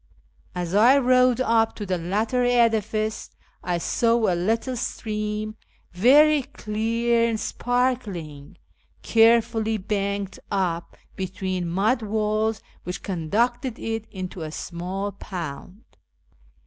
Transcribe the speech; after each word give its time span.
As 0.55 0.73
I 0.73 0.97
rode 0.97 1.39
up 1.39 1.75
to 1.75 1.85
the 1.85 1.99
latter 1.99 2.43
edifice, 2.43 3.29
I 3.63 3.77
saw 3.77 4.33
a 4.33 4.33
little 4.33 4.75
stream, 4.75 5.55
very 5.91 6.41
clear 6.41 7.29
and 7.29 7.39
sparkling, 7.39 8.57
carefully 9.03 9.77
banked 9.77 10.39
up 10.49 10.97
be 11.15 11.27
tween 11.27 11.69
mud 11.69 12.01
walls 12.01 12.63
which 12.83 13.03
conducted 13.03 13.77
it 13.77 14.07
into 14.09 14.41
a 14.41 14.51
small 14.51 15.11
pond. 15.11 15.83